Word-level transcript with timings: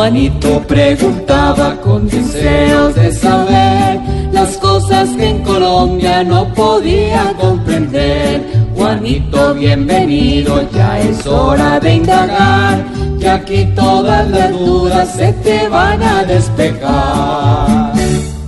Juanito 0.00 0.62
preguntaba 0.66 1.76
con 1.82 2.08
deseos 2.08 2.94
de 2.94 3.12
saber 3.12 4.00
las 4.32 4.56
cosas 4.56 5.10
que 5.10 5.28
en 5.28 5.42
Colombia 5.42 6.24
no 6.24 6.52
podía 6.54 7.34
comprender. 7.38 8.42
Juanito, 8.74 9.54
bienvenido, 9.54 10.68
ya 10.72 10.98
es 11.00 11.26
hora 11.26 11.78
de 11.78 11.96
indagar, 11.96 12.84
que 13.20 13.28
aquí 13.28 13.68
todas 13.76 14.28
las 14.30 14.50
dudas 14.52 15.14
se 15.14 15.32
te 15.34 15.68
van 15.68 16.02
a 16.02 16.24
despejar. 16.24 17.92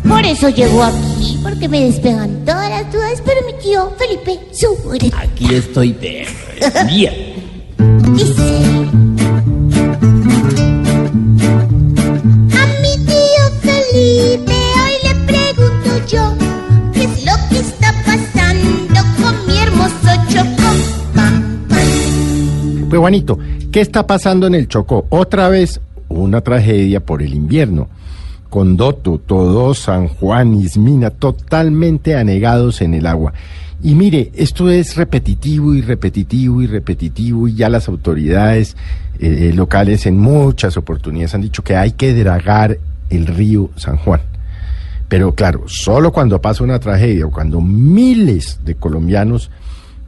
Por 0.09 0.25
eso 0.25 0.49
llegó 0.49 0.85
aquí, 0.85 1.39
porque 1.43 1.69
me 1.69 1.85
despegan 1.85 2.45
todas 2.45 2.72
las 2.83 2.93
dudas, 2.93 3.23
pero 3.25 3.41
mi 3.47 3.53
tío 3.63 3.91
Felipe 3.99 4.41
sufre. 4.53 5.11
Aquí 5.17 5.55
estoy 5.55 5.93
de. 5.93 6.27
Dice. 8.15 8.43
A 12.53 12.67
mi 12.81 12.95
tío 13.07 13.45
Felipe 13.61 14.53
hoy 14.53 14.95
le 15.03 15.15
pregunto 15.27 16.07
yo, 16.09 16.35
¿qué 16.93 17.05
es 17.05 17.25
lo 17.25 17.33
que 17.51 17.59
está 17.59 17.93
pasando 18.05 19.01
con 19.21 19.47
mi 19.47 19.59
hermoso 19.59 20.11
Chocó? 20.29 20.71
Pam, 21.15 21.67
pam. 21.69 22.89
Pues 22.89 23.01
Juanito, 23.01 23.39
¿qué 23.71 23.81
está 23.81 24.07
pasando 24.07 24.47
en 24.47 24.55
el 24.55 24.69
Chocó? 24.69 25.07
Otra 25.11 25.49
vez 25.49 25.81
una 26.09 26.41
tragedia 26.41 27.01
por 27.01 27.23
el 27.23 27.35
invierno. 27.35 27.89
Condoto, 28.53 29.17
Todo, 29.17 29.73
San 29.73 30.09
Juan, 30.09 30.57
Ismina, 30.57 31.09
totalmente 31.09 32.17
anegados 32.17 32.83
en 32.83 32.93
el 32.93 33.07
agua. 33.07 33.33
Y 33.83 33.95
mire, 33.95 34.31
esto 34.35 34.69
es 34.69 34.95
repetitivo 34.95 35.75
y 35.75 35.81
repetitivo 35.81 36.61
y 36.61 36.67
repetitivo 36.67 37.49
y 37.49 37.55
ya 37.55 37.71
las 37.71 37.89
autoridades 37.89 38.77
eh, 39.19 39.53
locales 39.55 40.05
en 40.05 40.19
muchas 40.19 40.77
oportunidades 40.77 41.35
han 41.35 41.41
dicho 41.41 41.65
que 41.65 41.77
hay 41.77 41.93
que 41.93 42.13
dragar 42.13 42.77
el 43.09 43.27
río 43.27 43.71
San 43.77 43.97
Juan. 43.97 44.21
Pero 45.09 45.35
claro, 45.35 45.63
solo 45.67 46.13
cuando 46.13 46.39
pasa 46.43 46.63
una 46.63 46.79
tragedia 46.79 47.25
o 47.25 47.31
cuando 47.31 47.63
miles 47.63 48.61
de 48.67 48.75
colombianos 48.75 49.51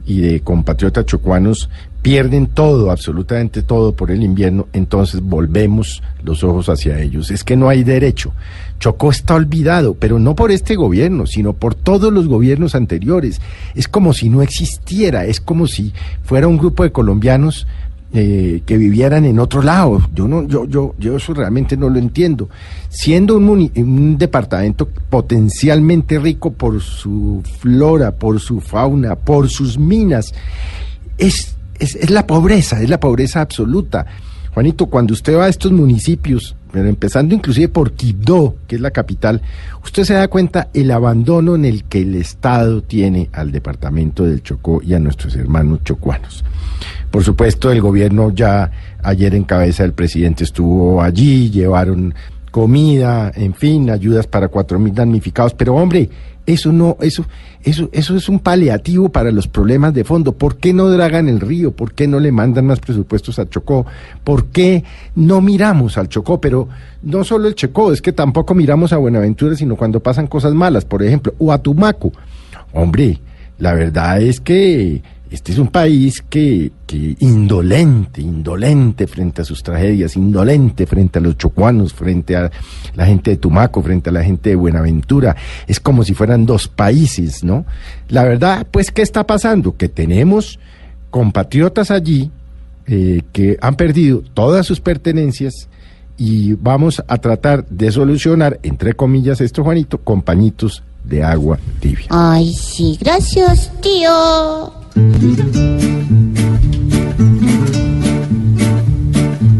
y 0.05 0.21
de 0.21 0.39
compatriotas 0.41 1.05
chocuanos 1.05 1.69
pierden 2.01 2.45
todo, 2.45 2.91
absolutamente 2.91 3.63
todo 3.63 3.95
por 3.95 4.11
el 4.11 4.21
invierno, 4.21 4.67
entonces 4.73 5.21
volvemos 5.21 6.03
los 6.23 6.43
ojos 6.43 6.69
hacia 6.69 6.99
ellos. 6.99 7.31
Es 7.31 7.43
que 7.43 7.55
no 7.55 7.67
hay 7.67 7.83
derecho. 7.83 8.31
Chocó 8.79 9.09
está 9.09 9.33
olvidado, 9.33 9.95
pero 9.95 10.19
no 10.19 10.35
por 10.35 10.51
este 10.51 10.75
gobierno, 10.75 11.25
sino 11.25 11.53
por 11.53 11.73
todos 11.73 12.13
los 12.13 12.27
gobiernos 12.27 12.75
anteriores. 12.75 13.41
Es 13.73 13.87
como 13.87 14.13
si 14.13 14.29
no 14.29 14.43
existiera, 14.43 15.25
es 15.25 15.41
como 15.41 15.65
si 15.65 15.93
fuera 16.23 16.47
un 16.47 16.57
grupo 16.57 16.83
de 16.83 16.91
colombianos 16.91 17.65
eh, 18.17 18.61
que 18.65 18.77
vivieran 18.77 19.25
en 19.25 19.39
otro 19.39 19.61
lado. 19.61 20.01
Yo 20.13 20.25
no, 20.25 20.47
yo, 20.47 20.63
yo, 20.65 20.95
yo 20.97 21.17
eso 21.17 21.33
realmente 21.33 21.75
no 21.75 21.89
lo 21.89 21.99
entiendo. 21.99 22.49
Siendo 22.87 23.35
un, 23.35 24.17
departamento 24.17 24.87
potencialmente 24.87 26.17
rico 26.17 26.53
por 26.53 26.81
su 26.81 27.43
flora, 27.59 28.11
por 28.15 28.39
su 28.39 28.61
fauna, 28.61 29.15
por 29.15 29.49
sus 29.49 29.77
minas, 29.77 30.33
es, 31.17 31.57
es, 31.77 31.95
es 31.95 32.09
la 32.09 32.25
pobreza, 32.25 32.81
es 32.81 32.89
la 32.89 33.01
pobreza 33.01 33.41
absoluta. 33.41 34.05
Juanito, 34.53 34.85
cuando 34.85 35.13
usted 35.13 35.35
va 35.35 35.43
a 35.45 35.49
estos 35.49 35.73
municipios, 35.73 36.55
pero 36.71 36.87
empezando 36.87 37.35
inclusive 37.35 37.67
por 37.67 37.91
Quibdó, 37.91 38.55
que 38.65 38.75
es 38.75 38.81
la 38.81 38.91
capital, 38.91 39.41
usted 39.83 40.05
se 40.05 40.13
da 40.13 40.29
cuenta 40.29 40.69
el 40.73 40.91
abandono 40.91 41.55
en 41.55 41.65
el 41.65 41.83
que 41.83 42.03
el 42.03 42.15
Estado 42.15 42.81
tiene 42.81 43.29
al 43.33 43.51
departamento 43.51 44.23
del 44.23 44.41
Chocó 44.41 44.81
y 44.81 44.93
a 44.93 44.99
nuestros 44.99 45.35
hermanos 45.35 45.79
chocuanos. 45.83 46.45
Por 47.11 47.23
supuesto, 47.23 47.71
el 47.71 47.81
gobierno 47.81 48.31
ya 48.31 48.71
ayer 49.01 49.35
en 49.35 49.43
cabeza 49.43 49.83
del 49.83 49.93
presidente 49.93 50.43
estuvo 50.43 51.01
allí, 51.01 51.49
llevaron 51.49 52.13
comida, 52.51 53.31
en 53.35 53.53
fin, 53.53 53.89
ayudas 53.89 54.27
para 54.27 54.47
cuatro 54.47 54.79
mil 54.79 54.93
damnificados, 54.93 55.53
pero 55.53 55.75
hombre, 55.75 56.09
eso 56.45 56.71
no, 56.71 56.95
eso, 57.01 57.25
eso, 57.63 57.89
eso 57.91 58.15
es 58.15 58.29
un 58.29 58.39
paliativo 58.39 59.09
para 59.09 59.31
los 59.31 59.47
problemas 59.47 59.93
de 59.93 60.03
fondo. 60.03 60.33
¿Por 60.33 60.57
qué 60.57 60.73
no 60.73 60.89
dragan 60.89 61.27
el 61.27 61.39
río? 61.41 61.71
¿Por 61.71 61.93
qué 61.93 62.07
no 62.07 62.19
le 62.19 62.31
mandan 62.31 62.67
más 62.67 62.79
presupuestos 62.79 63.39
al 63.39 63.49
Chocó? 63.49 63.85
¿Por 64.23 64.45
qué 64.45 64.83
no 65.15 65.41
miramos 65.41 65.97
al 65.97 66.07
Chocó? 66.07 66.39
Pero 66.39 66.69
no 67.01 67.23
solo 67.23 67.47
el 67.47 67.55
Chocó, 67.55 67.91
es 67.91 68.01
que 68.01 68.13
tampoco 68.13 68.53
miramos 68.53 68.93
a 68.93 68.97
Buenaventura, 68.97 69.55
sino 69.55 69.75
cuando 69.75 69.99
pasan 69.99 70.27
cosas 70.27 70.53
malas, 70.53 70.85
por 70.85 71.01
ejemplo, 71.01 71.33
o 71.39 71.51
a 71.51 71.57
Tumaco. 71.57 72.11
Hombre, 72.73 73.19
la 73.57 73.73
verdad 73.73 74.21
es 74.21 74.39
que 74.39 75.01
este 75.31 75.51
es 75.51 75.57
un 75.57 75.67
país 75.67 76.23
que, 76.29 76.71
indolente, 77.19 78.21
indolente 78.21 79.07
frente 79.07 79.41
a 79.41 79.45
sus 79.45 79.63
tragedias, 79.63 80.15
indolente 80.15 80.85
frente 80.85 81.19
a 81.19 81.21
los 81.21 81.37
chocuanos, 81.37 81.93
frente 81.93 82.35
a 82.35 82.51
la 82.95 83.05
gente 83.05 83.31
de 83.31 83.37
Tumaco, 83.37 83.81
frente 83.81 84.09
a 84.09 84.13
la 84.13 84.23
gente 84.23 84.51
de 84.51 84.55
Buenaventura. 84.55 85.35
Es 85.67 85.79
como 85.79 86.03
si 86.03 86.13
fueran 86.13 86.45
dos 86.45 86.67
países, 86.67 87.43
¿no? 87.43 87.65
La 88.09 88.23
verdad, 88.23 88.67
pues, 88.69 88.91
¿qué 88.91 89.01
está 89.01 89.25
pasando? 89.25 89.75
Que 89.75 89.89
tenemos 89.89 90.59
compatriotas 91.09 91.91
allí 91.91 92.31
eh, 92.87 93.23
que 93.31 93.57
han 93.61 93.75
perdido 93.75 94.21
todas 94.33 94.65
sus 94.65 94.79
pertenencias 94.79 95.67
y 96.17 96.53
vamos 96.53 97.03
a 97.07 97.17
tratar 97.17 97.65
de 97.67 97.91
solucionar, 97.91 98.59
entre 98.63 98.93
comillas, 98.93 99.41
esto, 99.41 99.63
Juanito, 99.63 99.97
con 99.97 100.21
pañitos 100.21 100.83
de 101.03 101.23
agua 101.23 101.59
tibia. 101.79 102.07
Ay, 102.09 102.53
sí, 102.53 102.97
gracias, 103.01 103.71
tío. 103.81 104.74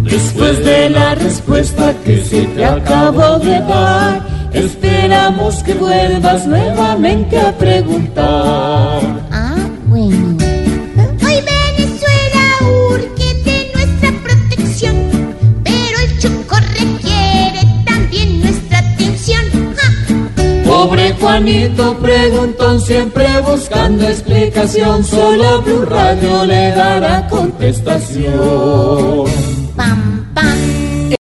Después 0.04 0.64
de 0.64 0.90
la 0.90 1.16
respuesta 1.16 1.94
que 2.06 2.24
se 2.24 2.44
te 2.44 2.64
acabó 2.64 3.40
de 3.40 3.60
dar, 3.60 4.26
esperamos 4.54 5.62
que 5.64 5.74
vuelvas 5.74 6.48
nuevamente 6.48 7.38
a 7.38 7.52
preguntar. 7.58 8.45
Juanito 21.26 21.98
preguntón 21.98 22.80
siempre 22.80 23.26
buscando 23.42 24.08
explicación, 24.08 25.04
solo 25.04 25.60
Blue 25.64 25.84
Radio 25.86 26.46
le 26.46 26.70
dará 26.70 27.28
contestación. 27.28 29.26
Pam, 29.76 30.32
pam. 30.36 30.75